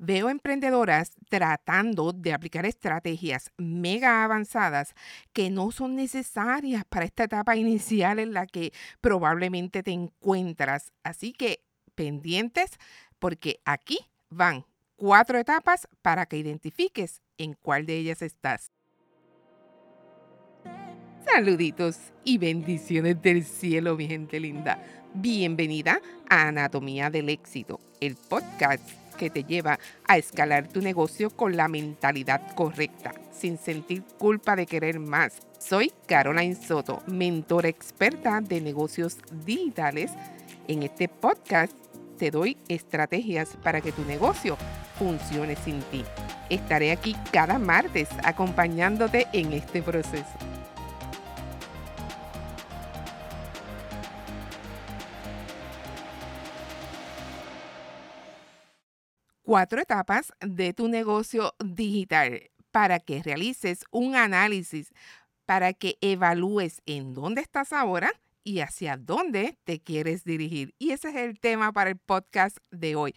Veo 0.00 0.30
emprendedoras 0.30 1.10
tratando 1.28 2.12
de 2.12 2.32
aplicar 2.32 2.64
estrategias 2.64 3.50
mega 3.56 4.22
avanzadas 4.22 4.94
que 5.32 5.50
no 5.50 5.72
son 5.72 5.96
necesarias 5.96 6.84
para 6.88 7.04
esta 7.04 7.24
etapa 7.24 7.56
inicial 7.56 8.20
en 8.20 8.32
la 8.32 8.46
que 8.46 8.72
probablemente 9.00 9.82
te 9.82 9.90
encuentras. 9.90 10.92
Así 11.02 11.32
que 11.32 11.64
pendientes 11.96 12.78
porque 13.18 13.58
aquí 13.64 13.98
van 14.30 14.64
cuatro 14.94 15.36
etapas 15.36 15.88
para 16.00 16.26
que 16.26 16.38
identifiques 16.38 17.20
en 17.36 17.54
cuál 17.54 17.84
de 17.84 17.96
ellas 17.96 18.22
estás. 18.22 18.70
Saluditos 21.24 21.98
y 22.22 22.38
bendiciones 22.38 23.20
del 23.20 23.44
cielo, 23.44 23.96
mi 23.96 24.06
gente 24.06 24.38
linda. 24.38 24.80
Bienvenida 25.12 26.00
a 26.30 26.48
Anatomía 26.48 27.10
del 27.10 27.28
Éxito, 27.28 27.80
el 28.00 28.14
podcast 28.14 29.07
que 29.18 29.28
te 29.28 29.44
lleva 29.44 29.78
a 30.06 30.16
escalar 30.16 30.68
tu 30.68 30.80
negocio 30.80 31.28
con 31.28 31.56
la 31.56 31.68
mentalidad 31.68 32.54
correcta, 32.54 33.12
sin 33.30 33.58
sentir 33.58 34.02
culpa 34.18 34.56
de 34.56 34.64
querer 34.64 34.98
más. 34.98 35.34
Soy 35.58 35.92
Caroline 36.06 36.54
Soto, 36.54 37.02
mentora 37.06 37.68
experta 37.68 38.40
de 38.40 38.62
negocios 38.62 39.18
digitales. 39.44 40.12
En 40.66 40.82
este 40.82 41.08
podcast 41.08 41.76
te 42.16 42.30
doy 42.30 42.56
estrategias 42.68 43.56
para 43.62 43.80
que 43.80 43.92
tu 43.92 44.04
negocio 44.04 44.56
funcione 44.98 45.56
sin 45.56 45.80
ti. 45.82 46.04
Estaré 46.48 46.92
aquí 46.92 47.14
cada 47.32 47.58
martes 47.58 48.08
acompañándote 48.24 49.26
en 49.32 49.52
este 49.52 49.82
proceso. 49.82 50.47
Cuatro 59.48 59.80
etapas 59.80 60.30
de 60.40 60.74
tu 60.74 60.88
negocio 60.88 61.54
digital 61.58 62.50
para 62.70 62.98
que 63.00 63.22
realices 63.22 63.82
un 63.90 64.14
análisis, 64.14 64.92
para 65.46 65.72
que 65.72 65.96
evalúes 66.02 66.82
en 66.84 67.14
dónde 67.14 67.40
estás 67.40 67.72
ahora 67.72 68.12
y 68.44 68.60
hacia 68.60 68.98
dónde 68.98 69.56
te 69.64 69.80
quieres 69.80 70.24
dirigir. 70.24 70.74
Y 70.78 70.90
ese 70.90 71.08
es 71.08 71.16
el 71.16 71.40
tema 71.40 71.72
para 71.72 71.88
el 71.88 71.96
podcast 71.96 72.58
de 72.70 72.94
hoy, 72.94 73.14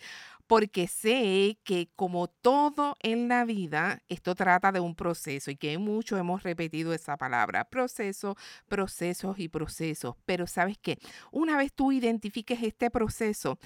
porque 0.47 0.87
sé 0.87 1.57
que 1.65 1.89
como 1.97 2.29
todo 2.29 2.95
en 3.01 3.27
la 3.27 3.43
vida, 3.43 4.01
esto 4.07 4.33
trata 4.33 4.71
de 4.71 4.79
un 4.79 4.95
proceso 4.95 5.51
y 5.51 5.57
que 5.57 5.77
mucho 5.79 6.15
hemos 6.15 6.43
repetido 6.43 6.93
esa 6.93 7.17
palabra, 7.17 7.65
proceso, 7.65 8.37
procesos 8.69 9.37
y 9.37 9.49
procesos. 9.49 10.15
Pero 10.25 10.47
sabes 10.47 10.77
qué, 10.77 10.97
una 11.29 11.57
vez 11.57 11.73
tú 11.73 11.91
identifiques 11.91 12.63
este 12.63 12.89
proceso, 12.89 13.59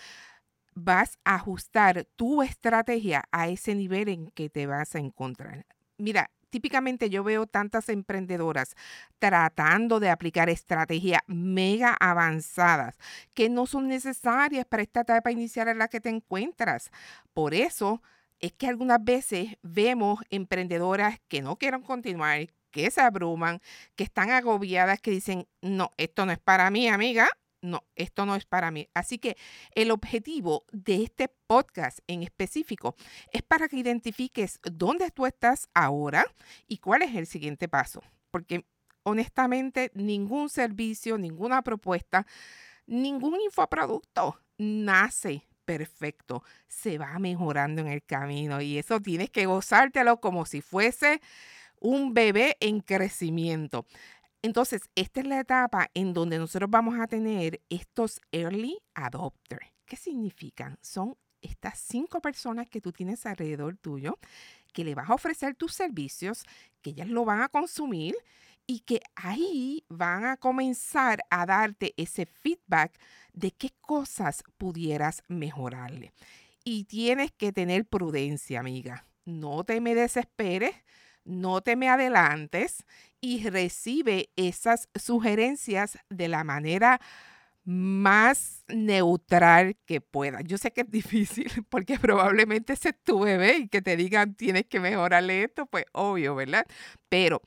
vas 0.76 1.18
a 1.23 1.36
ajustar 1.36 2.06
tu 2.16 2.44
estrategia 2.44 3.23
a 3.31 3.48
ese 3.48 3.73
nivel 3.73 4.09
en 4.09 4.28
que 4.31 4.50
te 4.50 4.68
vas 4.68 4.94
a 4.95 5.00
encontrar. 5.00 5.66
Mira, 5.98 6.30
típicamente 6.50 7.09
yo 7.09 7.23
veo 7.23 7.48
tantas 7.48 7.90
emprendedoras 7.90 8.76
tratando 9.20 10.00
de 10.00 10.09
aplicar 10.09 10.50
estrategias 10.50 11.22
mega 11.28 11.96
avanzadas 12.00 12.98
que 13.34 13.50
no 13.50 13.66
son 13.66 13.88
necesarias 13.88 14.66
para 14.66 14.84
esta 14.84 15.02
etapa 15.02 15.31
inicial 15.31 15.70
en 15.70 15.80
la 15.80 15.88
que 15.88 16.02
te 16.02 16.09
encuentras. 16.09 16.92
Por 17.34 17.53
eso 17.53 18.02
es 18.40 18.52
que 18.53 18.68
algunas 18.68 19.03
veces 19.03 19.58
vemos 19.64 20.20
emprendedoras 20.30 21.20
que 21.28 21.42
no 21.42 21.56
quieren 21.58 21.81
continuar, 21.81 22.48
que 22.72 22.92
se 22.92 23.02
abruman, 23.02 23.62
que 23.96 24.03
están 24.03 24.31
agobiadas, 24.31 25.00
que 25.00 25.12
dicen, 25.12 25.48
no, 25.62 25.92
esto 25.98 26.26
no 26.26 26.34
es 26.34 26.40
para 26.40 26.70
mí, 26.70 26.90
amiga, 26.90 27.30
no, 27.66 27.83
esto 27.95 28.25
no 28.25 28.35
es 28.35 28.45
para 28.45 28.71
mí. 28.71 28.88
Así 28.94 29.17
que 29.17 29.35
el 29.73 29.91
objetivo 29.91 30.66
de 30.71 31.03
este 31.03 31.27
podcast 31.27 31.99
en 32.07 32.23
específico 32.23 32.95
es 33.31 33.41
para 33.41 33.67
que 33.67 33.77
identifiques 33.77 34.59
dónde 34.63 35.11
tú 35.11 35.25
estás 35.25 35.67
ahora 35.73 36.25
y 36.67 36.77
cuál 36.77 37.02
es 37.02 37.16
el 37.16 37.25
siguiente 37.25 37.67
paso. 37.67 38.02
Porque 38.31 38.66
honestamente 39.03 39.91
ningún 39.94 40.50
servicio, 40.50 41.17
ninguna 41.17 41.62
propuesta, 41.62 42.25
ningún 42.85 43.41
infoproducto 43.41 44.40
nace 44.57 45.44
perfecto, 45.66 46.44
se 46.67 46.97
va 46.97 47.17
mejorando 47.19 47.81
en 47.81 47.88
el 47.88 48.03
camino 48.03 48.61
y 48.61 48.78
eso 48.78 49.00
tienes 49.01 49.31
que 49.31 49.47
gozártelo 49.47 50.19
como 50.19 50.45
si 50.45 50.61
fuese 50.61 51.22
un 51.79 52.13
bebé 52.13 52.57
en 52.59 52.79
crecimiento. 52.79 53.85
Entonces, 54.45 54.91
esta 54.94 55.22
es 55.22 55.25
la 55.25 55.39
etapa 55.39 55.89
en 55.95 56.13
donde 56.13 56.38
nosotros 56.38 56.69
vamos 56.69 57.00
a 57.00 57.07
tener 57.07 57.61
estos 57.67 58.22
early 58.31 58.78
adopters. 58.94 59.73
¿Qué 59.88 59.95
significan? 59.95 60.78
Son 60.83 61.17
estas 61.41 61.79
cinco 61.79 62.22
personas 62.22 62.69
que 62.69 62.79
tú 62.79 62.91
tienes 62.91 63.25
alrededor 63.25 63.75
tuyo, 63.78 64.19
que 64.72 64.84
le 64.84 64.94
vas 64.94 65.09
a 65.09 65.16
ofrecer 65.16 65.55
tus 65.55 65.73
servicios, 65.73 66.44
que 66.84 66.91
ellas 66.91 67.07
lo 67.07 67.25
van 67.25 67.41
a 67.41 67.50
consumir 67.50 68.13
y 68.67 68.81
que 68.81 69.01
ahí 69.16 69.84
van 69.89 70.25
a 70.25 70.38
comenzar 70.38 71.23
a 71.31 71.47
darte 71.47 71.95
ese 71.97 72.28
feedback 72.28 73.00
de 73.34 73.50
qué 73.50 73.72
cosas 73.81 74.44
pudieras 74.59 75.23
mejorarle. 75.28 76.13
Y 76.63 76.84
tienes 76.84 77.31
que 77.31 77.51
tener 77.51 77.88
prudencia, 77.88 78.59
amiga. 78.59 79.07
No 79.25 79.63
te 79.63 79.81
me 79.81 79.95
desesperes, 79.95 80.75
no 81.25 81.62
te 81.62 81.75
me 81.75 81.90
adelantes 81.90 82.86
y 83.22 83.50
recibe 83.50 84.30
esas 84.36 84.90
sugerencias 84.96 85.97
de 86.09 86.28
la 86.28 86.44
manera 86.44 87.02
más 87.66 88.63
neutral 88.68 89.75
que 89.85 90.00
pueda. 90.02 90.41
Yo 90.41 90.58
sé 90.58 90.72
que 90.72 90.81
es 90.81 90.91
difícil 90.91 91.52
porque 91.69 91.97
probablemente 92.00 92.74
ese 92.74 92.90
es 92.90 93.03
tu 93.03 93.19
bebé 93.19 93.58
y 93.58 93.68
que 93.69 93.81
te 93.81 93.97
digan 93.97 94.35
tienes 94.35 94.66
que 94.68 94.80
mejorarle 94.80 95.44
esto, 95.44 95.66
pues 95.66 95.85
obvio, 95.91 96.35
¿verdad? 96.35 96.66
Pero 97.09 97.41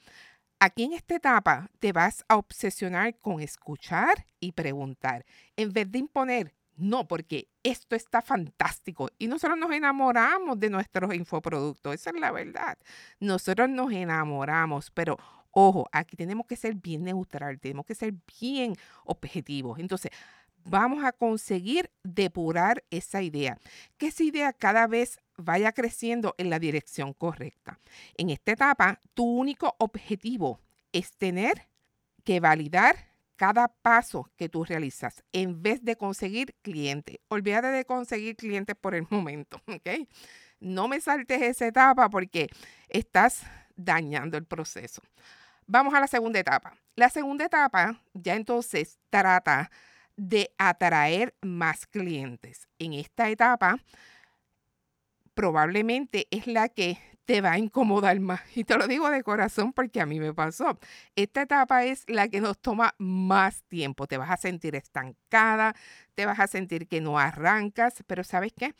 aquí 0.60 0.84
en 0.84 0.92
esta 0.94 1.16
etapa 1.16 1.70
te 1.80 1.92
vas 1.92 2.24
a 2.28 2.36
obsesionar 2.36 3.18
con 3.18 3.40
escuchar 3.40 4.26
y 4.40 4.52
preguntar 4.52 5.24
en 5.56 5.72
vez 5.72 5.90
de 5.90 5.98
imponer. 6.00 6.54
No, 6.78 7.08
porque 7.08 7.48
esto 7.62 7.96
está 7.96 8.22
fantástico. 8.22 9.10
Y 9.18 9.26
nosotros 9.26 9.58
nos 9.58 9.72
enamoramos 9.72 10.58
de 10.58 10.70
nuestros 10.70 11.12
infoproductos. 11.14 11.94
Esa 11.94 12.10
es 12.10 12.20
la 12.20 12.30
verdad. 12.30 12.78
Nosotros 13.20 13.68
nos 13.68 13.92
enamoramos, 13.92 14.90
pero 14.92 15.18
Ojo, 15.50 15.88
aquí 15.90 16.14
tenemos 16.14 16.46
que 16.46 16.54
ser 16.54 16.74
bien 16.74 17.02
neutral, 17.02 17.58
tenemos 17.58 17.84
que 17.84 17.94
ser 17.94 18.14
bien 18.40 18.76
objetivos. 19.04 19.78
Entonces, 19.78 20.12
vamos 20.64 21.02
a 21.04 21.12
conseguir 21.12 21.90
depurar 22.04 22.84
esa 22.90 23.22
idea, 23.22 23.58
que 23.96 24.08
esa 24.08 24.22
idea 24.22 24.52
cada 24.52 24.86
vez 24.86 25.20
vaya 25.36 25.72
creciendo 25.72 26.34
en 26.38 26.50
la 26.50 26.58
dirección 26.58 27.12
correcta. 27.12 27.80
En 28.16 28.30
esta 28.30 28.52
etapa, 28.52 29.00
tu 29.14 29.24
único 29.24 29.74
objetivo 29.78 30.60
es 30.92 31.12
tener 31.12 31.66
que 32.24 32.40
validar 32.40 33.07
cada 33.38 33.68
paso 33.68 34.28
que 34.36 34.48
tú 34.48 34.64
realizas 34.64 35.22
en 35.32 35.62
vez 35.62 35.82
de 35.84 35.96
conseguir 35.96 36.56
clientes. 36.60 37.18
Olvídate 37.28 37.68
de 37.68 37.84
conseguir 37.84 38.36
clientes 38.36 38.76
por 38.76 38.94
el 38.94 39.06
momento, 39.10 39.62
¿ok? 39.66 40.06
No 40.60 40.88
me 40.88 41.00
saltes 41.00 41.40
esa 41.40 41.66
etapa 41.66 42.10
porque 42.10 42.48
estás 42.88 43.44
dañando 43.76 44.36
el 44.36 44.44
proceso. 44.44 45.00
Vamos 45.66 45.94
a 45.94 46.00
la 46.00 46.08
segunda 46.08 46.40
etapa. 46.40 46.76
La 46.96 47.08
segunda 47.10 47.44
etapa 47.44 48.02
ya 48.12 48.34
entonces 48.34 48.98
trata 49.08 49.70
de 50.16 50.50
atraer 50.58 51.34
más 51.40 51.86
clientes. 51.86 52.68
En 52.80 52.92
esta 52.92 53.30
etapa 53.30 53.78
probablemente 55.34 56.26
es 56.32 56.48
la 56.48 56.68
que 56.68 56.98
te 57.28 57.42
va 57.42 57.52
a 57.52 57.58
incomodar 57.58 58.18
más. 58.20 58.40
Y 58.56 58.64
te 58.64 58.78
lo 58.78 58.86
digo 58.86 59.10
de 59.10 59.22
corazón 59.22 59.74
porque 59.74 60.00
a 60.00 60.06
mí 60.06 60.18
me 60.18 60.32
pasó. 60.32 60.78
Esta 61.14 61.42
etapa 61.42 61.84
es 61.84 62.04
la 62.08 62.26
que 62.28 62.40
nos 62.40 62.58
toma 62.58 62.94
más 62.96 63.62
tiempo. 63.64 64.06
Te 64.06 64.16
vas 64.16 64.30
a 64.30 64.38
sentir 64.38 64.74
estancada, 64.74 65.74
te 66.14 66.24
vas 66.24 66.40
a 66.40 66.46
sentir 66.46 66.88
que 66.88 67.02
no 67.02 67.18
arrancas, 67.18 68.02
pero 68.06 68.24
¿sabes 68.24 68.54
qué? 68.56 68.74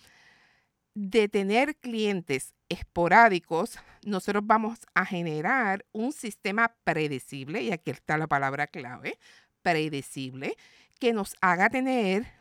de 0.94 1.28
tener 1.28 1.76
clientes 1.76 2.54
esporádicos, 2.68 3.78
nosotros 4.04 4.42
vamos 4.44 4.80
a 4.94 5.04
generar 5.04 5.84
un 5.92 6.10
sistema 6.12 6.74
predecible, 6.82 7.62
y 7.62 7.70
aquí 7.70 7.92
está 7.92 8.18
la 8.18 8.26
palabra 8.26 8.66
clave, 8.66 9.16
predecible, 9.62 10.56
que 10.98 11.12
nos 11.12 11.36
haga 11.40 11.70
tener 11.70 12.37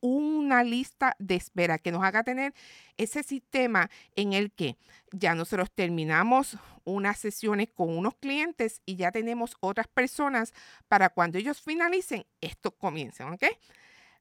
una 0.00 0.64
lista 0.64 1.14
de 1.18 1.36
espera, 1.36 1.78
que 1.78 1.92
nos 1.92 2.02
haga 2.02 2.22
tener 2.22 2.54
ese 2.96 3.22
sistema 3.22 3.90
en 4.16 4.32
el 4.32 4.52
que 4.52 4.76
ya 5.12 5.34
nosotros 5.34 5.70
terminamos 5.72 6.58
unas 6.84 7.18
sesiones 7.18 7.68
con 7.74 7.96
unos 7.96 8.14
clientes 8.16 8.80
y 8.86 8.96
ya 8.96 9.12
tenemos 9.12 9.56
otras 9.60 9.88
personas 9.88 10.52
para 10.88 11.10
cuando 11.10 11.38
ellos 11.38 11.60
finalicen, 11.60 12.26
esto 12.40 12.70
comience, 12.70 13.22
¿ok? 13.24 13.44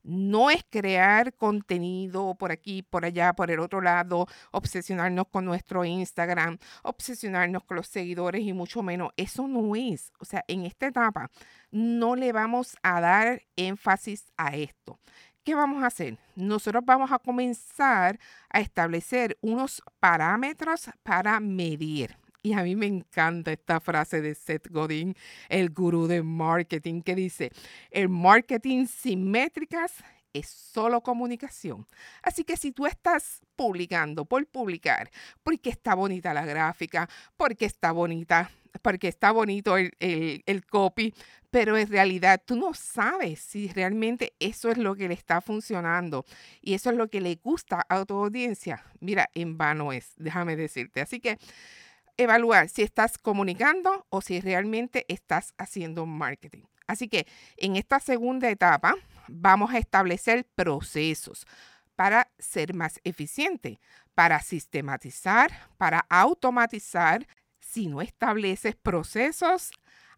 no 0.03 0.49
es 0.49 0.63
crear 0.69 1.33
contenido 1.35 2.35
por 2.35 2.51
aquí, 2.51 2.81
por 2.83 3.05
allá, 3.05 3.33
por 3.33 3.51
el 3.51 3.59
otro 3.59 3.81
lado, 3.81 4.27
obsesionarnos 4.51 5.27
con 5.27 5.45
nuestro 5.45 5.85
Instagram, 5.85 6.57
obsesionarnos 6.83 7.63
con 7.63 7.77
los 7.77 7.87
seguidores 7.87 8.41
y 8.41 8.53
mucho 8.53 8.81
menos. 8.81 9.11
Eso 9.17 9.47
no 9.47 9.75
es. 9.75 10.11
O 10.19 10.25
sea, 10.25 10.43
en 10.47 10.65
esta 10.65 10.87
etapa 10.87 11.29
no 11.71 12.15
le 12.15 12.31
vamos 12.31 12.75
a 12.81 13.01
dar 13.01 13.43
énfasis 13.55 14.31
a 14.37 14.55
esto. 14.55 14.99
¿Qué 15.49 15.55
vamos 15.55 15.81
a 15.81 15.87
hacer? 15.87 16.15
Nosotros 16.35 16.83
vamos 16.85 17.11
a 17.11 17.17
comenzar 17.17 18.19
a 18.51 18.59
establecer 18.59 19.35
unos 19.41 19.81
parámetros 19.99 20.91
para 21.01 21.39
medir. 21.39 22.15
Y 22.43 22.53
a 22.53 22.61
mí 22.61 22.75
me 22.75 22.85
encanta 22.85 23.51
esta 23.51 23.79
frase 23.79 24.21
de 24.21 24.35
Seth 24.35 24.67
Godin, 24.69 25.15
el 25.47 25.71
gurú 25.71 26.05
de 26.05 26.21
marketing, 26.21 27.01
que 27.01 27.15
dice, 27.15 27.49
el 27.89 28.09
marketing 28.09 28.85
sin 28.85 29.31
métricas 29.31 30.03
es 30.33 30.47
solo 30.47 31.01
comunicación. 31.01 31.87
Así 32.21 32.43
que 32.43 32.55
si 32.55 32.71
tú 32.71 32.85
estás 32.85 33.41
publicando 33.55 34.25
por 34.25 34.45
publicar, 34.45 35.09
porque 35.41 35.71
está 35.71 35.95
bonita 35.95 36.31
la 36.31 36.45
gráfica, 36.45 37.09
porque 37.37 37.65
está 37.65 37.91
bonita, 37.91 38.51
porque 38.81 39.07
está 39.07 39.31
bonito 39.31 39.77
el, 39.77 39.93
el, 39.99 40.65
copy, 40.65 41.13
pero 41.49 41.77
en 41.77 41.89
realidad 41.89 42.41
tú 42.45 42.55
no 42.55 42.73
sabes 42.73 43.39
si 43.39 43.67
realmente 43.69 44.33
eso 44.39 44.69
es 44.69 44.77
lo 44.77 44.95
que 44.95 45.07
le 45.07 45.13
está 45.13 45.41
funcionando 45.41 46.25
y 46.61 46.73
eso 46.73 46.89
es 46.89 46.97
lo 46.97 47.09
que 47.09 47.21
le 47.21 47.35
gusta 47.35 47.85
a 47.89 48.05
tu 48.05 48.15
audiencia. 48.15 48.83
Mira, 48.99 49.29
en 49.33 49.57
vano 49.57 49.91
es, 49.91 50.13
déjame 50.17 50.55
decirte. 50.55 51.01
Así 51.01 51.19
que 51.19 51.37
evaluar 52.17 52.69
si 52.69 52.83
estás 52.83 53.17
comunicando 53.17 54.05
o 54.09 54.21
si 54.21 54.41
realmente 54.41 55.05
estás 55.07 55.53
haciendo 55.57 56.05
marketing. 56.05 56.63
Así 56.87 57.07
que 57.07 57.27
en 57.57 57.75
esta 57.75 57.99
segunda 57.99 58.49
etapa 58.49 58.95
vamos 59.27 59.71
a 59.71 59.77
establecer 59.77 60.45
procesos 60.55 61.45
para 61.95 62.31
ser 62.39 62.73
más 62.73 62.99
eficiente, 63.03 63.79
para 64.15 64.41
sistematizar, 64.41 65.51
para 65.77 66.05
automatizar. 66.09 67.27
Si 67.71 67.85
no 67.85 68.01
estableces 68.01 68.75
procesos, 68.75 69.71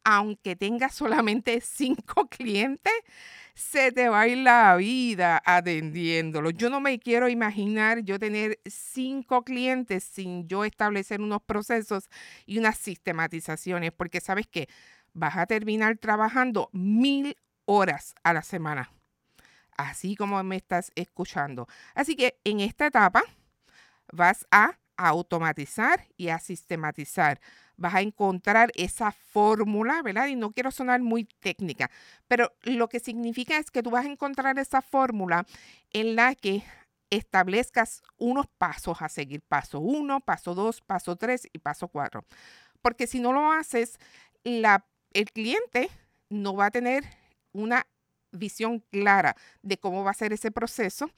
aunque 0.06 0.56
tengas 0.56 0.96
solamente 0.96 1.60
cinco 1.60 2.28
clientes, 2.30 2.94
se 3.54 3.92
te 3.92 4.08
va 4.08 4.22
a 4.22 4.28
ir 4.30 4.38
la 4.38 4.74
vida 4.78 5.42
atendiéndolo. 5.46 6.52
Yo 6.52 6.70
no 6.70 6.80
me 6.80 6.98
quiero 6.98 7.28
imaginar 7.28 8.04
yo 8.04 8.18
tener 8.18 8.62
cinco 8.66 9.44
clientes 9.44 10.06
sin 10.06 10.48
yo 10.48 10.64
establecer 10.64 11.20
unos 11.20 11.42
procesos 11.42 12.10
y 12.46 12.58
unas 12.58 12.78
sistematizaciones, 12.78 13.92
porque 13.92 14.22
sabes 14.22 14.48
que 14.48 14.70
vas 15.14 15.36
a 15.36 15.46
terminar 15.46 15.98
trabajando 15.98 16.70
mil 16.72 17.36
horas 17.66 18.16
a 18.24 18.32
la 18.32 18.44
semana, 18.44 18.94
así 19.76 20.16
como 20.16 20.42
me 20.44 20.56
estás 20.56 20.94
escuchando. 20.96 21.68
Así 21.96 22.16
que 22.16 22.40
en 22.46 22.62
esta 22.62 22.88
etapa 22.88 23.24
vas 24.14 24.48
a 24.52 24.78
automatizar 24.98 26.08
y 26.18 26.30
a 26.30 26.40
sistematizar. 26.40 27.40
Vas 27.78 27.96
a 27.96 28.02
encontrar 28.02 28.72
esa 28.76 29.12
fórmula, 29.12 30.02
¿verdad? 30.04 30.28
Y 30.28 30.36
no 30.36 30.52
quiero 30.52 30.72
sonar 30.72 31.02
muy 31.02 31.26
técnica, 31.40 31.90
pero 32.28 32.54
lo 32.64 32.90
que 32.90 33.00
significa 33.00 33.58
es 33.58 33.72
que 33.72 33.82
tú 33.82 33.90
vas 33.90 34.06
a 34.06 34.10
encontrar 34.10 34.60
esa 34.60 34.82
fórmula 34.82 35.46
en 35.92 36.16
la 36.16 36.36
que 36.36 36.64
establezcas 37.10 38.02
unos 38.18 38.48
pasos 38.58 39.02
a 39.02 39.10
seguir. 39.10 39.42
Paso 39.42 39.80
uno, 39.80 40.22
paso 40.22 40.56
dos, 40.56 40.82
paso 40.82 41.16
tres 41.16 41.48
y 41.52 41.60
paso 41.60 41.88
cuatro. 41.88 42.26
Porque 42.82 43.08
si 43.08 43.20
no 43.20 43.34
lo 43.34 43.52
haces, 43.52 44.00
el 44.44 45.32
cliente 45.34 45.90
no 46.30 46.56
va 46.56 46.68
a 46.68 46.72
tener 46.72 47.04
una 47.52 47.86
visión 48.32 48.80
clara 48.92 49.36
de 49.62 49.78
cómo 49.78 50.04
va 50.04 50.12
a 50.12 50.14
ser 50.16 50.32
ese 50.34 50.52
proceso, 50.52 51.12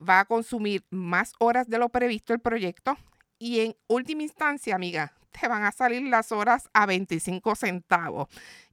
va 0.00 0.20
a 0.20 0.24
consumir 0.24 0.84
más 0.90 1.32
horas 1.38 1.68
de 1.68 1.78
lo 1.78 1.88
previsto 1.88 2.32
el 2.32 2.40
proyecto 2.40 2.96
y 3.38 3.60
en 3.60 3.76
última 3.88 4.22
instancia, 4.22 4.74
amiga, 4.74 5.12
te 5.30 5.48
van 5.48 5.64
a 5.64 5.72
salir 5.72 6.02
las 6.02 6.32
horas 6.32 6.68
a 6.72 6.86
25 6.86 7.54
centavos. 7.54 8.28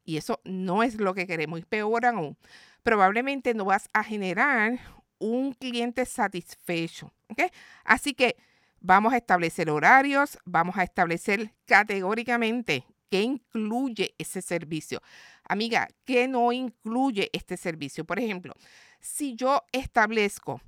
Y 0.06 0.18
eso 0.18 0.40
no 0.44 0.84
es 0.84 0.96
lo 0.96 1.14
que 1.14 1.28
queremos. 1.28 1.60
Y 1.60 1.64
peor 1.64 2.06
aún, 2.06 2.38
probablemente 2.82 3.54
no 3.54 3.66
vas 3.66 3.90
a 3.94 4.04
generar 4.04 4.80
un 5.20 5.54
cliente 5.54 6.06
satisfecho. 6.06 7.14
Así 7.84 8.14
que 8.14 8.38
vamos 8.80 9.14
a 9.14 9.18
establecer 9.18 9.70
horarios, 9.70 10.38
vamos 10.46 10.78
a 10.78 10.84
establecer 10.84 11.54
categóricamente 11.66 12.86
¿Qué 13.14 13.22
incluye 13.22 14.16
ese 14.18 14.42
servicio? 14.42 15.00
Amiga, 15.48 15.88
¿qué 16.04 16.28
no 16.28 16.52
incluye 16.52 17.30
este 17.32 17.58
servicio? 17.58 18.06
Por 18.06 18.18
ejemplo, 18.18 18.56
si 19.00 19.36
yo 19.36 19.62
establezco 19.72 20.62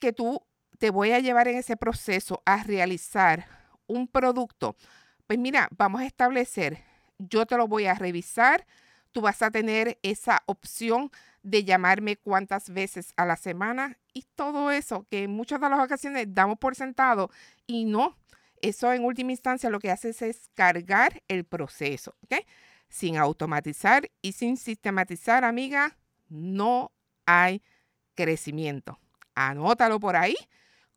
que 0.00 0.12
tú 0.12 0.42
te 0.78 0.90
voy 0.90 1.12
a 1.12 1.20
llevar 1.20 1.48
en 1.48 1.56
ese 1.56 1.76
proceso 1.76 2.42
a 2.44 2.62
realizar 2.62 3.46
un 3.86 4.08
producto, 4.08 4.76
pues 5.26 5.38
mira, 5.38 5.68
vamos 5.76 6.00
a 6.00 6.06
establecer, 6.06 6.82
yo 7.18 7.46
te 7.46 7.56
lo 7.56 7.68
voy 7.68 7.86
a 7.86 7.94
revisar, 7.94 8.66
tú 9.12 9.20
vas 9.20 9.42
a 9.42 9.50
tener 9.50 9.98
esa 10.02 10.42
opción 10.46 11.10
de 11.42 11.64
llamarme 11.64 12.16
cuántas 12.16 12.70
veces 12.70 13.12
a 13.16 13.24
la 13.24 13.36
semana 13.36 13.98
y 14.12 14.24
todo 14.34 14.70
eso 14.70 15.06
que 15.10 15.24
en 15.24 15.30
muchas 15.30 15.60
de 15.60 15.68
las 15.68 15.80
ocasiones 15.80 16.26
damos 16.28 16.58
por 16.58 16.74
sentado 16.74 17.30
y 17.66 17.84
no, 17.84 18.16
eso 18.60 18.92
en 18.92 19.04
última 19.04 19.30
instancia 19.30 19.70
lo 19.70 19.78
que 19.78 19.90
hace 19.90 20.10
es 20.10 20.50
cargar 20.54 21.22
el 21.28 21.44
proceso, 21.44 22.14
¿ok? 22.22 22.44
Sin 22.88 23.16
automatizar 23.16 24.10
y 24.22 24.32
sin 24.32 24.56
sistematizar, 24.56 25.44
amiga, 25.44 25.96
no 26.28 26.92
hay 27.26 27.62
crecimiento. 28.14 28.98
Anótalo 29.34 30.00
por 30.00 30.16
ahí, 30.16 30.36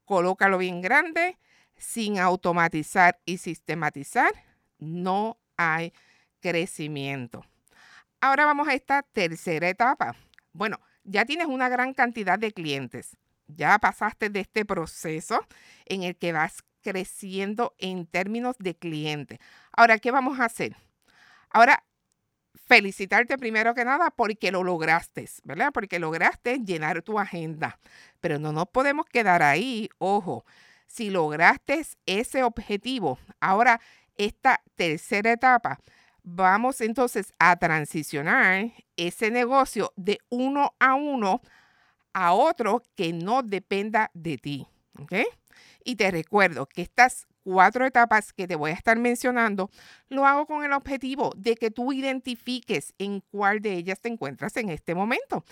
colócalo 0.06 0.57
bien 0.57 0.81
grande. 0.81 1.38
Sin 1.80 2.18
automatizar 2.18 3.19
y 3.24 3.38
sistematizar, 3.38 4.31
no 4.80 5.38
hay 5.57 5.94
crecimiento. 6.39 7.45
Ahora 8.19 8.45
vamos 8.45 8.68
a 8.68 8.74
esta 8.74 9.04
tercera 9.04 9.69
etapa. 9.69 10.16
Bueno, 10.54 10.80
ya 11.04 11.24
tienes 11.25 11.45
una 11.45 11.69
gran 11.69 11.94
cantidad 11.94 12.39
de 12.39 12.51
clientes. 12.51 13.16
Ya 13.48 13.78
pasaste 13.78 14.30
de 14.30 14.39
este 14.39 14.66
proceso 14.66 15.45
en 15.86 16.04
el 16.04 16.16
que 16.16 16.34
vas 16.34 16.63
creciendo 16.81 17.75
en 17.78 18.07
términos 18.07 18.56
de 18.60 18.75
cliente. 18.75 19.39
Ahora, 19.72 20.00
¿qué 20.00 20.10
vamos 20.10 20.39
a 20.39 20.45
hacer? 20.45 20.75
Ahora, 21.50 21.84
felicitarte 22.67 23.37
primero 23.37 23.73
que 23.73 23.85
nada 23.85 24.11
porque 24.11 24.51
lo 24.51 24.63
lograste, 24.63 25.27
¿verdad? 25.43 25.71
Porque 25.73 25.99
lograste 25.99 26.59
llenar 26.59 27.01
tu 27.01 27.17
agenda. 27.19 27.79
Pero 28.19 28.39
no 28.39 28.51
nos 28.51 28.67
podemos 28.67 29.05
quedar 29.05 29.41
ahí, 29.41 29.89
ojo. 29.97 30.45
Si 30.85 31.09
lograste 31.09 31.85
ese 32.05 32.43
objetivo, 32.43 33.19
ahora 33.39 33.81
esta 34.15 34.61
tercera 34.75 35.31
etapa, 35.31 35.79
vamos 36.23 36.81
entonces 36.81 37.33
a 37.39 37.55
transicionar 37.57 38.71
ese 38.95 39.31
negocio 39.31 39.93
de 39.95 40.19
uno 40.29 40.73
a 40.79 40.95
uno 40.95 41.41
a 42.13 42.33
otro 42.33 42.83
que 42.95 43.13
no 43.13 43.43
dependa 43.43 44.11
de 44.13 44.37
ti. 44.37 44.67
¿Ok? 44.99 45.13
Y 45.83 45.95
te 45.95 46.09
recuerdo 46.09 46.65
que 46.65 46.81
estas 46.81 47.27
cuatro 47.47 47.86
etapas 47.86 48.33
que 48.33 48.45
te 48.45 48.57
voy 48.57 48.72
a 48.72 48.74
estar 48.74 48.98
mencionando, 48.98 49.72
lo 50.10 50.25
hago 50.25 50.45
con 50.45 50.65
el 50.65 50.74
objetivo 50.74 51.31
de 51.38 51.55
que 51.55 51.72
tú 51.72 51.93
identifiques 51.93 52.93
en 52.98 53.22
cuál 53.31 53.62
de 53.62 53.72
ellas 53.72 54.01
te 54.01 54.10
encuentras 54.10 54.57
en 54.57 54.69
este 54.69 54.93
momento. 54.93 55.45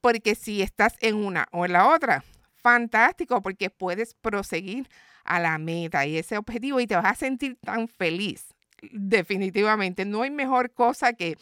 Porque 0.00 0.36
si 0.36 0.62
estás 0.62 0.94
en 1.00 1.16
una 1.16 1.48
o 1.50 1.64
en 1.64 1.72
la 1.72 1.88
otra, 1.88 2.22
fantástico, 2.62 3.42
porque 3.42 3.68
puedes 3.68 4.14
proseguir 4.14 4.88
a 5.24 5.40
la 5.40 5.58
meta 5.58 6.06
y 6.06 6.18
ese 6.18 6.38
objetivo 6.38 6.78
y 6.78 6.86
te 6.86 6.94
vas 6.94 7.06
a 7.06 7.14
sentir 7.16 7.58
tan 7.60 7.88
feliz. 7.88 8.54
Definitivamente, 8.92 10.04
no 10.04 10.22
hay 10.22 10.30
mejor 10.30 10.70
cosa 10.70 11.14
que 11.14 11.36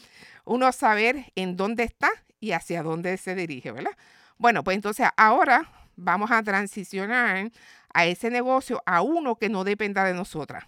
uno 0.47 0.73
saber 0.73 1.33
en 1.35 1.55
dónde 1.59 1.83
está 1.83 2.09
y 2.41 2.53
hacia 2.53 2.83
dónde 2.83 3.19
se 3.19 3.35
dirige, 3.35 3.73
¿verdad? 3.73 3.93
Bueno, 4.39 4.65
pues 4.65 4.75
entonces 4.75 5.07
ahora 5.19 5.71
vamos 5.97 6.31
a 6.31 6.43
transicionar 6.43 7.51
a 7.99 8.07
ese 8.07 8.31
negocio, 8.31 8.81
a 8.87 9.03
uno 9.03 9.35
que 9.35 9.49
no 9.49 9.65
dependa 9.65 10.05
de 10.05 10.15
nosotras, 10.15 10.63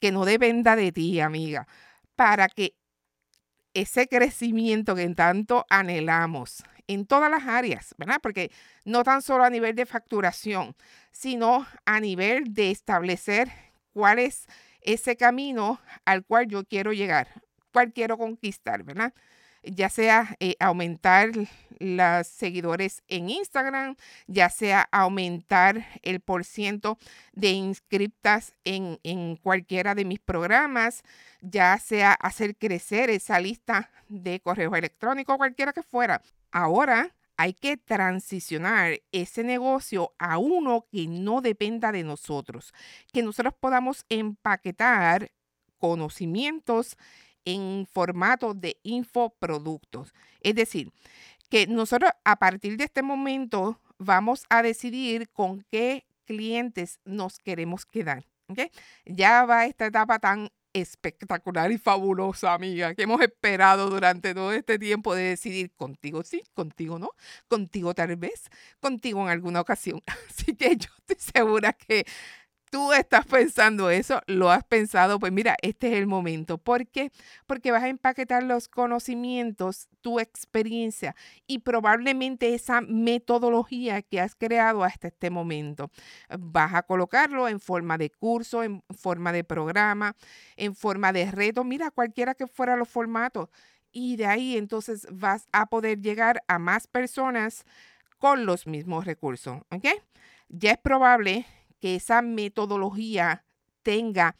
que 0.00 0.12
no 0.12 0.24
dependa 0.24 0.76
de 0.76 0.92
ti, 0.92 1.18
amiga, 1.18 1.66
para 2.14 2.46
que 2.46 2.76
ese 3.74 4.06
crecimiento 4.06 4.94
que 4.94 5.08
tanto 5.16 5.66
anhelamos 5.68 6.62
en 6.86 7.06
todas 7.06 7.28
las 7.28 7.42
áreas, 7.48 7.96
¿verdad? 7.98 8.18
Porque 8.22 8.52
no 8.84 9.02
tan 9.02 9.20
solo 9.20 9.42
a 9.42 9.50
nivel 9.50 9.74
de 9.74 9.84
facturación, 9.84 10.76
sino 11.10 11.66
a 11.86 11.98
nivel 11.98 12.54
de 12.54 12.70
establecer 12.70 13.50
cuál 13.92 14.20
es 14.20 14.46
ese 14.80 15.16
camino 15.16 15.80
al 16.04 16.24
cual 16.24 16.46
yo 16.46 16.62
quiero 16.62 16.92
llegar, 16.92 17.26
cuál 17.72 17.92
quiero 17.92 18.16
conquistar, 18.16 18.84
¿verdad? 18.84 19.12
Ya 19.66 19.88
sea 19.88 20.36
eh, 20.40 20.56
aumentar 20.60 21.30
los 21.78 22.26
seguidores 22.26 23.02
en 23.08 23.30
Instagram, 23.30 23.96
ya 24.26 24.48
sea 24.48 24.88
aumentar 24.92 25.86
el 26.02 26.20
por 26.20 26.44
ciento 26.44 26.98
de 27.32 27.50
inscriptas 27.50 28.54
en, 28.64 29.00
en 29.02 29.36
cualquiera 29.36 29.94
de 29.94 30.04
mis 30.04 30.20
programas, 30.20 31.02
ya 31.40 31.78
sea 31.78 32.12
hacer 32.12 32.56
crecer 32.56 33.10
esa 33.10 33.40
lista 33.40 33.90
de 34.08 34.40
correo 34.40 34.74
electrónico, 34.74 35.36
cualquiera 35.36 35.72
que 35.72 35.82
fuera. 35.82 36.22
Ahora 36.52 37.14
hay 37.36 37.52
que 37.52 37.76
transicionar 37.76 39.00
ese 39.12 39.42
negocio 39.42 40.12
a 40.18 40.38
uno 40.38 40.86
que 40.90 41.06
no 41.08 41.40
dependa 41.40 41.90
de 41.92 42.04
nosotros, 42.04 42.72
que 43.12 43.22
nosotros 43.22 43.54
podamos 43.58 44.04
empaquetar 44.08 45.32
conocimientos 45.78 46.96
en 47.44 47.86
formato 47.86 48.54
de 48.54 48.78
infoproductos. 48.82 50.14
Es 50.40 50.54
decir, 50.54 50.92
que 51.50 51.66
nosotros 51.66 52.10
a 52.24 52.36
partir 52.36 52.76
de 52.76 52.84
este 52.84 53.02
momento 53.02 53.80
vamos 53.98 54.44
a 54.50 54.62
decidir 54.62 55.28
con 55.30 55.64
qué 55.70 56.06
clientes 56.24 57.00
nos 57.04 57.38
queremos 57.38 57.86
quedar. 57.86 58.26
Ya 59.06 59.44
va 59.44 59.66
esta 59.66 59.86
etapa 59.86 60.18
tan 60.18 60.50
espectacular 60.74 61.70
y 61.70 61.78
fabulosa, 61.78 62.52
amiga, 62.52 62.94
que 62.94 63.04
hemos 63.04 63.20
esperado 63.22 63.88
durante 63.88 64.34
todo 64.34 64.52
este 64.52 64.78
tiempo 64.78 65.14
de 65.14 65.22
decidir 65.22 65.70
contigo 65.76 66.24
sí, 66.24 66.42
contigo 66.52 66.98
no, 66.98 67.10
contigo 67.48 67.94
tal 67.94 68.16
vez, 68.16 68.50
contigo 68.80 69.22
en 69.22 69.28
alguna 69.28 69.60
ocasión. 69.60 70.02
Así 70.28 70.56
que 70.56 70.76
yo 70.76 70.88
estoy 70.98 71.16
segura 71.32 71.72
que 71.72 72.04
tú 72.74 72.92
estás 72.92 73.24
pensando 73.24 73.88
eso, 73.88 74.20
lo 74.26 74.50
has 74.50 74.64
pensado, 74.64 75.20
pues 75.20 75.30
mira, 75.30 75.54
este 75.62 75.92
es 75.92 75.94
el 75.94 76.08
momento. 76.08 76.58
¿Por 76.58 76.88
qué? 76.88 77.12
Porque 77.46 77.70
vas 77.70 77.84
a 77.84 77.88
empaquetar 77.88 78.42
los 78.42 78.66
conocimientos, 78.66 79.86
tu 80.00 80.18
experiencia 80.18 81.14
y 81.46 81.60
probablemente 81.60 82.52
esa 82.52 82.80
metodología 82.80 84.02
que 84.02 84.20
has 84.20 84.34
creado 84.34 84.82
hasta 84.82 85.06
este 85.06 85.30
momento. 85.30 85.92
Vas 86.36 86.74
a 86.74 86.82
colocarlo 86.82 87.46
en 87.46 87.60
forma 87.60 87.96
de 87.96 88.10
curso, 88.10 88.64
en 88.64 88.82
forma 88.90 89.30
de 89.30 89.44
programa, 89.44 90.16
en 90.56 90.74
forma 90.74 91.12
de 91.12 91.30
reto, 91.30 91.62
mira, 91.62 91.92
cualquiera 91.92 92.34
que 92.34 92.48
fuera 92.48 92.74
los 92.74 92.88
formatos. 92.88 93.50
Y 93.92 94.16
de 94.16 94.26
ahí 94.26 94.56
entonces 94.56 95.06
vas 95.12 95.46
a 95.52 95.66
poder 95.66 96.00
llegar 96.00 96.42
a 96.48 96.58
más 96.58 96.88
personas 96.88 97.66
con 98.18 98.46
los 98.46 98.66
mismos 98.66 99.04
recursos, 99.04 99.62
¿ok? 99.70 99.86
Ya 100.48 100.72
es 100.72 100.78
probable 100.78 101.46
que 101.84 101.96
esa 101.96 102.22
metodología 102.22 103.44
tenga 103.82 104.34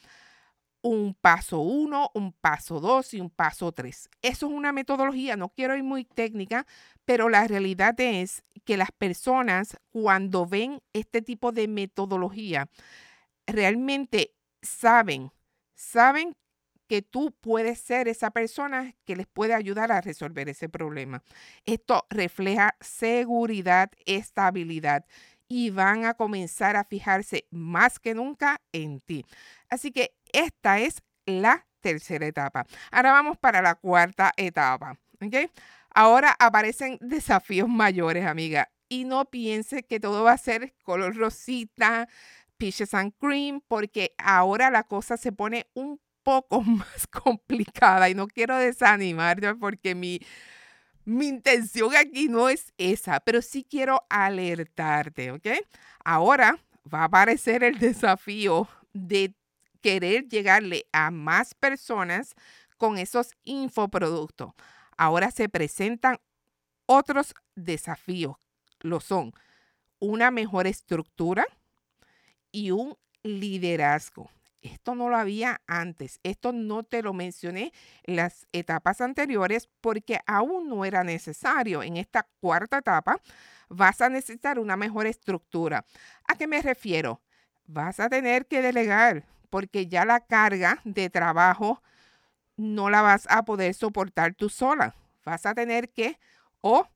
un 0.80 1.12
paso 1.12 1.60
uno, 1.60 2.10
un 2.14 2.32
paso 2.32 2.80
dos 2.80 3.12
y 3.12 3.20
un 3.20 3.28
paso 3.28 3.70
tres. 3.70 4.08
Eso 4.22 4.46
es 4.46 4.52
una 4.54 4.72
metodología, 4.72 5.36
no 5.36 5.50
quiero 5.50 5.76
ir 5.76 5.82
muy 5.82 6.06
técnica, 6.06 6.66
pero 7.04 7.28
la 7.28 7.46
realidad 7.46 8.00
es 8.00 8.44
que 8.64 8.78
las 8.78 8.92
personas 8.92 9.76
cuando 9.90 10.46
ven 10.46 10.80
este 10.94 11.20
tipo 11.20 11.52
de 11.52 11.68
metodología, 11.68 12.70
realmente 13.46 14.32
saben, 14.62 15.30
saben 15.74 16.34
que 16.86 17.02
tú 17.02 17.34
puedes 17.42 17.78
ser 17.78 18.08
esa 18.08 18.30
persona 18.30 18.94
que 19.04 19.16
les 19.16 19.26
puede 19.26 19.52
ayudar 19.52 19.92
a 19.92 20.00
resolver 20.00 20.48
ese 20.48 20.70
problema. 20.70 21.22
Esto 21.66 22.06
refleja 22.08 22.74
seguridad, 22.80 23.90
estabilidad 24.06 25.04
y 25.48 25.70
van 25.70 26.04
a 26.04 26.14
comenzar 26.14 26.76
a 26.76 26.84
fijarse 26.84 27.46
más 27.50 27.98
que 27.98 28.14
nunca 28.14 28.60
en 28.72 29.00
ti. 29.00 29.24
Así 29.68 29.92
que 29.92 30.14
esta 30.32 30.78
es 30.78 31.02
la 31.26 31.66
tercera 31.80 32.26
etapa. 32.26 32.66
Ahora 32.90 33.12
vamos 33.12 33.38
para 33.38 33.62
la 33.62 33.74
cuarta 33.74 34.32
etapa. 34.36 34.98
¿okay? 35.24 35.50
Ahora 35.90 36.34
aparecen 36.38 36.98
desafíos 37.00 37.68
mayores, 37.68 38.26
amiga. 38.26 38.70
Y 38.88 39.04
no 39.04 39.26
piense 39.26 39.82
que 39.82 40.00
todo 40.00 40.24
va 40.24 40.32
a 40.32 40.38
ser 40.38 40.74
color 40.82 41.16
rosita, 41.16 42.08
peaches 42.56 42.94
and 42.94 43.12
cream, 43.18 43.60
porque 43.66 44.14
ahora 44.18 44.70
la 44.70 44.84
cosa 44.84 45.16
se 45.16 45.32
pone 45.32 45.66
un 45.74 46.00
poco 46.22 46.62
más 46.62 47.06
complicada 47.06 48.08
y 48.08 48.14
no 48.14 48.26
quiero 48.26 48.56
desanimarte 48.56 49.54
porque 49.54 49.94
mi 49.94 50.20
mi 51.04 51.28
intención 51.28 51.94
aquí 51.96 52.28
no 52.28 52.48
es 52.48 52.72
esa, 52.78 53.20
pero 53.20 53.42
sí 53.42 53.66
quiero 53.68 54.02
alertarte, 54.08 55.30
¿ok? 55.32 55.46
Ahora 56.04 56.58
va 56.92 57.02
a 57.02 57.04
aparecer 57.04 57.62
el 57.64 57.78
desafío 57.80 58.68
de 58.92 59.34
querer 59.80 60.28
llegarle 60.28 60.86
a 60.92 61.10
más 61.10 61.54
personas 61.54 62.34
con 62.78 62.98
esos 62.98 63.32
infoproductos. 63.44 64.52
Ahora 64.96 65.30
se 65.30 65.48
presentan 65.48 66.18
otros 66.86 67.34
desafíos. 67.54 68.36
Lo 68.80 69.00
son 69.00 69.32
una 69.98 70.30
mejor 70.30 70.66
estructura 70.66 71.46
y 72.52 72.70
un 72.70 72.96
liderazgo. 73.22 74.30
Esto 74.64 74.94
no 74.94 75.10
lo 75.10 75.16
había 75.16 75.60
antes. 75.66 76.20
Esto 76.22 76.50
no 76.52 76.84
te 76.84 77.02
lo 77.02 77.12
mencioné 77.12 77.72
en 78.04 78.16
las 78.16 78.46
etapas 78.52 79.02
anteriores 79.02 79.68
porque 79.82 80.20
aún 80.26 80.70
no 80.70 80.86
era 80.86 81.04
necesario. 81.04 81.82
En 81.82 81.98
esta 81.98 82.26
cuarta 82.40 82.78
etapa 82.78 83.20
vas 83.68 84.00
a 84.00 84.08
necesitar 84.08 84.58
una 84.58 84.76
mejor 84.76 85.06
estructura. 85.06 85.84
¿A 86.26 86.34
qué 86.36 86.46
me 86.46 86.62
refiero? 86.62 87.20
Vas 87.66 88.00
a 88.00 88.08
tener 88.08 88.46
que 88.46 88.62
delegar 88.62 89.24
porque 89.50 89.86
ya 89.86 90.06
la 90.06 90.20
carga 90.20 90.80
de 90.84 91.10
trabajo 91.10 91.82
no 92.56 92.88
la 92.88 93.02
vas 93.02 93.26
a 93.28 93.44
poder 93.44 93.74
soportar 93.74 94.34
tú 94.34 94.48
sola. 94.48 94.94
Vas 95.26 95.44
a 95.44 95.54
tener 95.54 95.90
que 95.90 96.18
o 96.62 96.88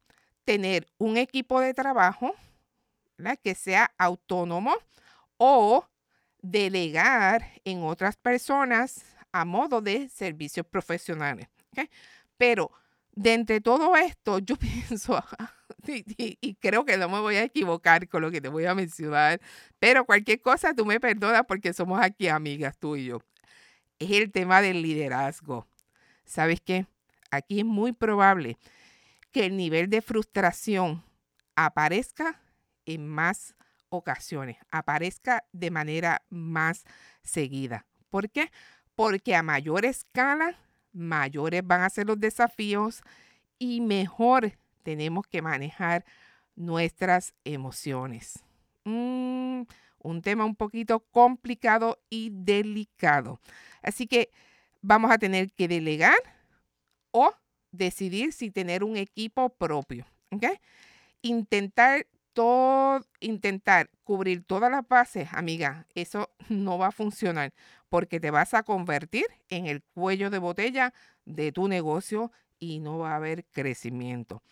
tener 0.46 0.88
un 0.96 1.18
equipo 1.18 1.60
de 1.60 1.74
trabajo 1.74 2.34
que 3.42 3.54
sea 3.54 3.92
autónomo 3.98 4.72
o 5.36 5.84
delegar 6.50 7.52
en 7.64 7.82
otras 7.82 8.16
personas 8.16 9.04
a 9.32 9.44
modo 9.44 9.80
de 9.80 10.08
servicios 10.08 10.66
profesionales. 10.66 11.48
Pero 12.36 12.70
de 13.12 13.34
entre 13.34 13.60
todo 13.60 13.96
esto, 13.96 14.38
yo 14.38 14.56
pienso, 14.58 15.22
y, 15.86 16.38
y, 16.40 16.54
creo 16.54 16.84
que 16.84 16.96
no 16.96 17.08
me 17.08 17.20
voy 17.20 17.36
a 17.36 17.44
equivocar 17.44 18.08
con 18.08 18.22
lo 18.22 18.30
que 18.30 18.40
te 18.40 18.48
voy 18.48 18.64
a 18.64 18.74
mencionar, 18.74 19.40
pero 19.78 20.04
cualquier 20.04 20.40
cosa 20.40 20.74
tú 20.74 20.86
me 20.86 21.00
perdonas 21.00 21.42
porque 21.46 21.72
somos 21.72 22.00
aquí 22.00 22.28
amigas 22.28 22.76
tú 22.78 22.96
y 22.96 23.06
yo. 23.06 23.20
Es 23.98 24.10
el 24.12 24.30
tema 24.30 24.62
del 24.62 24.82
liderazgo. 24.82 25.66
¿Sabes 26.24 26.60
qué? 26.60 26.86
Aquí 27.30 27.58
es 27.60 27.64
muy 27.64 27.92
probable 27.92 28.56
que 29.32 29.46
el 29.46 29.56
nivel 29.56 29.90
de 29.90 30.00
frustración 30.00 31.02
aparezca 31.56 32.40
en 32.86 33.08
más 33.08 33.54
ocasiones, 33.90 34.56
aparezca 34.70 35.44
de 35.52 35.70
manera 35.70 36.22
más 36.28 36.84
seguida. 37.22 37.86
¿Por 38.10 38.30
qué? 38.30 38.50
Porque 38.94 39.34
a 39.34 39.42
mayor 39.42 39.84
escala, 39.84 40.56
mayores 40.92 41.66
van 41.66 41.82
a 41.82 41.90
ser 41.90 42.06
los 42.06 42.18
desafíos 42.18 43.02
y 43.58 43.80
mejor 43.80 44.52
tenemos 44.82 45.26
que 45.26 45.42
manejar 45.42 46.04
nuestras 46.56 47.34
emociones. 47.44 48.42
Mm, 48.84 49.62
un 49.98 50.22
tema 50.22 50.44
un 50.44 50.56
poquito 50.56 51.00
complicado 51.00 51.98
y 52.08 52.30
delicado. 52.32 53.40
Así 53.82 54.06
que 54.06 54.30
vamos 54.80 55.10
a 55.10 55.18
tener 55.18 55.52
que 55.52 55.68
delegar 55.68 56.16
o 57.10 57.32
decidir 57.70 58.32
si 58.32 58.50
tener 58.50 58.84
un 58.84 58.96
equipo 58.96 59.50
propio. 59.50 60.06
Intentar 61.22 62.06
intentar 63.20 63.90
cubrir 64.04 64.44
todas 64.44 64.70
las 64.70 64.86
bases, 64.86 65.28
amiga, 65.32 65.86
eso 65.94 66.30
no 66.48 66.78
va 66.78 66.88
a 66.88 66.92
funcionar 66.92 67.52
porque 67.88 68.20
te 68.20 68.30
vas 68.30 68.54
a 68.54 68.62
convertir 68.62 69.26
en 69.48 69.66
el 69.66 69.82
cuello 69.82 70.30
de 70.30 70.38
botella 70.38 70.92
de 71.24 71.52
tu 71.52 71.68
negocio 71.68 72.30
y 72.58 72.80
no 72.80 72.98
va 72.98 73.12
a 73.12 73.16
haber 73.16 73.44
crecimiento. 73.46 74.42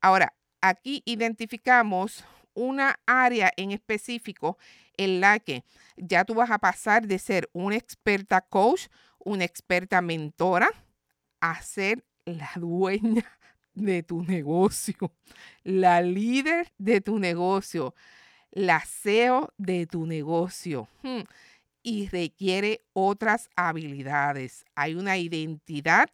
Ahora, 0.00 0.34
aquí 0.60 1.02
identificamos 1.04 2.24
una 2.54 3.00
área 3.06 3.52
en 3.56 3.72
específico 3.72 4.58
en 4.96 5.20
la 5.20 5.38
que 5.38 5.64
ya 5.96 6.24
tú 6.24 6.34
vas 6.34 6.50
a 6.50 6.58
pasar 6.58 7.06
de 7.06 7.18
ser 7.18 7.48
una 7.52 7.76
experta 7.76 8.40
coach, 8.40 8.88
una 9.18 9.44
experta 9.44 10.02
mentora, 10.02 10.68
a 11.40 11.60
ser 11.62 12.04
la 12.24 12.50
dueña 12.56 13.24
de 13.74 14.02
tu 14.02 14.22
negocio, 14.22 14.96
la 15.64 16.02
líder 16.02 16.72
de 16.78 17.00
tu 17.00 17.18
negocio, 17.18 17.94
la 18.50 18.80
CEO 18.80 19.52
de 19.58 19.86
tu 19.86 20.06
negocio. 20.06 20.88
Hmm, 21.02 21.22
y 21.82 22.08
requiere 22.08 22.80
otras 22.92 23.48
habilidades. 23.56 24.64
Hay 24.74 24.94
una 24.94 25.18
identidad 25.18 26.08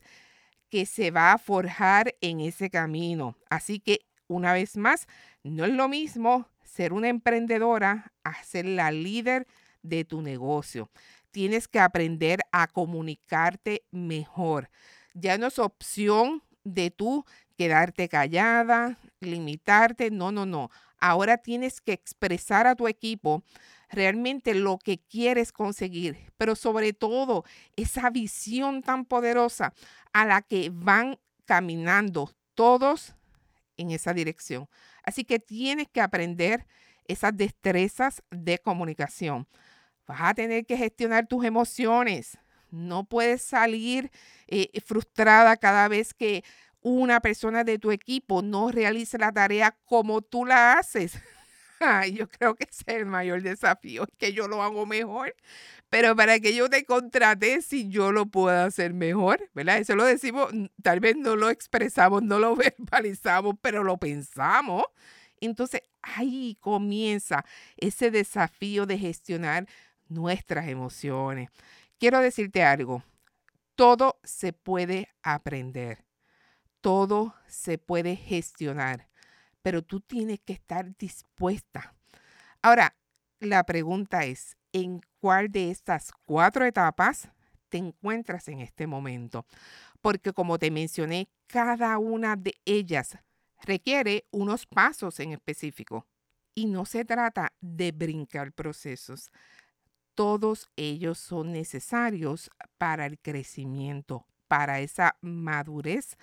que 0.71 0.87
se 0.87 1.11
va 1.11 1.33
a 1.33 1.39
forjar 1.39 2.15
en 2.21 2.41
ese 2.41 2.71
camino. 2.71 3.37
Así 3.51 3.81
que, 3.81 4.01
una 4.27 4.53
vez 4.53 4.77
más, 4.77 5.07
no 5.43 5.65
es 5.65 5.73
lo 5.73 5.89
mismo 5.89 6.47
ser 6.63 6.93
una 6.93 7.09
emprendedora 7.09 8.13
a 8.25 8.43
ser 8.45 8.67
la 8.67 8.91
líder 8.91 9.47
de 9.83 10.05
tu 10.05 10.21
negocio. 10.23 10.91
Tienes 11.31 11.69
que 11.69 11.81
aprender 11.81 12.41
a 12.53 12.67
comunicarte 12.67 13.85
mejor. 13.91 14.71
Ya 15.15 15.39
no 15.39 15.47
es 15.47 15.59
opción 15.59 16.43
de 16.65 16.91
tú 16.91 17.25
quedarte 17.57 18.09
callada, 18.09 18.99
limitarte. 19.21 20.11
No, 20.11 20.33
no, 20.33 20.47
no. 20.47 20.71
Ahora 20.99 21.39
tienes 21.39 21.81
que 21.81 21.93
expresar 21.93 22.67
a 22.67 22.75
tu 22.75 22.89
equipo 22.89 23.43
realmente 23.91 24.55
lo 24.55 24.79
que 24.79 24.99
quieres 24.99 25.53
conseguir, 25.53 26.33
pero 26.37 26.55
sobre 26.55 26.93
todo 26.93 27.45
esa 27.77 28.11
visión 28.11 28.83
tan 28.83 29.05
poderosa 29.05 29.73
a 30.13 30.27
la 30.27 30.43
que 30.43 30.71
van 30.73 31.19
caminando 31.47 32.31
todos 32.55 33.15
en 33.77 33.91
esa 33.93 34.13
dirección. 34.13 34.69
Así 35.03 35.25
que 35.25 35.39
tienes 35.39 35.89
que 35.89 36.01
aprender 36.01 36.67
esas 37.07 37.35
destrezas 37.37 38.23
de 38.31 38.59
comunicación. 38.59 39.47
Vas 40.07 40.21
a 40.23 40.35
tener 40.35 40.67
que 40.67 40.77
gestionar 40.77 41.27
tus 41.27 41.45
emociones. 41.45 42.39
No 42.71 43.05
puedes 43.05 43.43
salir 43.43 44.11
eh, 44.47 44.69
frustrada 44.85 45.57
cada 45.57 45.89
vez 45.89 46.15
que 46.15 46.45
una 46.81 47.21
persona 47.21 47.65
de 47.65 47.79
tu 47.79 47.91
equipo 47.91 48.43
no 48.43 48.71
realice 48.71 49.19
la 49.19 49.33
tarea 49.33 49.77
como 49.85 50.23
tú 50.23 50.45
la 50.45 50.75
haces. 50.75 51.19
yo 52.13 52.29
creo 52.29 52.55
que 52.55 52.65
ese 52.71 52.85
es 52.87 52.97
el 52.97 53.07
mayor 53.07 53.43
desafío, 53.43 54.07
que 54.19 54.33
yo 54.33 54.49
lo 54.49 54.63
hago 54.63 54.87
mejor. 54.87 55.35
Pero 55.91 56.15
para 56.17 56.39
que 56.41 56.55
yo 56.55 56.69
te 56.69 56.85
contrate, 56.85 57.63
si 57.63 57.89
yo 57.89 58.13
lo 58.13 58.27
puedo 58.27 58.65
hacer 58.65 58.93
mejor, 58.93 59.49
¿verdad? 59.55 59.79
Eso 59.79 59.97
lo 59.97 60.05
decimos, 60.05 60.53
tal 60.83 61.01
vez 61.01 61.17
no 61.17 61.37
lo 61.37 61.51
expresamos, 61.51 62.23
no 62.23 62.39
lo 62.39 62.57
verbalizamos, 62.57 63.57
pero 63.61 63.85
lo 63.85 63.97
pensamos. 63.97 64.85
Entonces 65.41 65.83
ahí 66.03 66.57
comienza 66.61 67.45
ese 67.77 68.11
desafío 68.11 68.87
de 68.87 68.99
gestionar 68.99 69.67
nuestras 70.09 70.69
emociones. 70.69 71.51
Quiero 71.99 72.21
decirte 72.21 72.63
algo, 72.63 73.03
todo 73.75 74.21
se 74.23 74.53
puede 74.53 75.09
aprender, 75.21 76.05
todo 76.81 77.35
se 77.49 77.77
puede 77.77 78.15
gestionar, 78.15 79.09
pero 79.63 79.83
tú 79.83 80.01
tienes 80.01 80.39
que 80.39 80.53
estar 80.53 80.97
dispuesta. 80.97 81.97
Ahora, 82.63 82.97
la 83.41 83.65
pregunta 83.65 84.25
es, 84.25 84.57
¿en 84.73 85.01
cuál 85.19 85.51
de 85.51 85.73
estas 85.73 86.13
cuatro 86.25 86.65
etapas 86.65 87.31
te 87.69 87.79
encuentras 87.79 88.47
en 88.47 88.61
este 88.61 88.87
momento? 88.87 89.45
Porque 90.01 90.33
como 90.33 90.57
te 90.61 90.71
mencioné, 90.71 91.29
cada 91.49 91.99
una 91.99 92.37
de 92.37 92.55
ellas 92.65 93.19
requiere 93.63 94.25
unos 94.31 94.67
pasos 94.67 95.19
en 95.19 95.33
específico. 95.33 96.07
Y 96.55 96.67
no 96.67 96.85
se 96.85 97.05
trata 97.05 97.53
de 97.61 97.93
brincar 97.93 98.53
procesos. 98.53 99.31
Todos 100.19 100.69
ellos 100.75 101.17
son 101.17 101.53
necesarios 101.53 102.51
para 102.77 103.07
el 103.07 103.21
crecimiento, 103.21 104.27
para 104.49 104.81
esa 104.81 105.17
madurez 105.21 106.19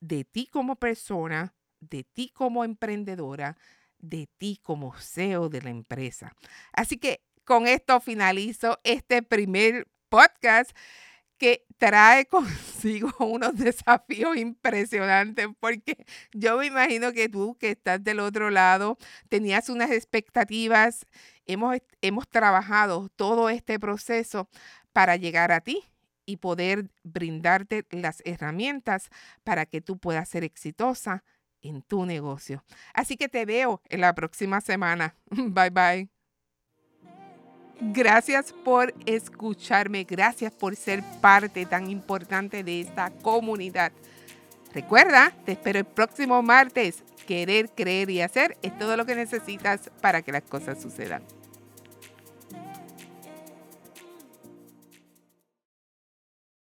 de 0.00 0.24
ti 0.24 0.48
como 0.50 0.74
persona, 0.74 1.54
de 1.78 2.02
ti 2.02 2.32
como 2.34 2.64
emprendedora, 2.64 3.56
de 4.00 4.28
ti 4.38 4.58
como 4.60 4.92
CEO 4.98 5.50
de 5.50 5.62
la 5.62 5.70
empresa. 5.70 6.34
Así 6.72 6.98
que 6.98 7.20
con 7.44 7.68
esto 7.68 8.00
finalizo 8.00 8.80
este 8.82 9.22
primer 9.22 9.86
podcast 10.08 10.76
que 11.38 11.64
trae 11.78 12.26
consigo 12.28 13.12
unos 13.20 13.56
desafíos 13.56 14.36
impresionantes, 14.36 15.48
porque 15.60 16.04
yo 16.32 16.58
me 16.58 16.66
imagino 16.66 17.12
que 17.12 17.28
tú 17.28 17.56
que 17.58 17.70
estás 17.70 18.02
del 18.02 18.20
otro 18.20 18.50
lado 18.50 18.98
tenías 19.28 19.68
unas 19.68 19.90
expectativas, 19.90 21.06
hemos, 21.46 21.78
hemos 22.02 22.28
trabajado 22.28 23.08
todo 23.16 23.48
este 23.48 23.78
proceso 23.78 24.48
para 24.92 25.16
llegar 25.16 25.52
a 25.52 25.60
ti 25.60 25.84
y 26.26 26.36
poder 26.36 26.90
brindarte 27.04 27.86
las 27.90 28.22
herramientas 28.26 29.08
para 29.44 29.64
que 29.64 29.80
tú 29.80 29.98
puedas 29.98 30.28
ser 30.28 30.44
exitosa 30.44 31.24
en 31.62 31.82
tu 31.82 32.04
negocio. 32.06 32.64
Así 32.94 33.16
que 33.16 33.28
te 33.28 33.46
veo 33.46 33.82
en 33.88 34.00
la 34.02 34.14
próxima 34.14 34.60
semana. 34.60 35.14
Bye 35.30 35.70
bye. 35.70 36.17
Gracias 37.80 38.52
por 38.52 38.92
escucharme, 39.06 40.02
gracias 40.02 40.52
por 40.52 40.74
ser 40.74 41.02
parte 41.20 41.64
tan 41.64 41.88
importante 41.88 42.64
de 42.64 42.80
esta 42.80 43.10
comunidad. 43.22 43.92
Recuerda, 44.74 45.32
te 45.44 45.52
espero 45.52 45.78
el 45.78 45.84
próximo 45.84 46.42
martes. 46.42 47.04
Querer, 47.26 47.70
creer 47.70 48.10
y 48.10 48.20
hacer 48.20 48.56
es 48.62 48.76
todo 48.78 48.96
lo 48.96 49.06
que 49.06 49.14
necesitas 49.14 49.90
para 50.00 50.22
que 50.22 50.32
las 50.32 50.42
cosas 50.42 50.80
sucedan. 50.80 51.22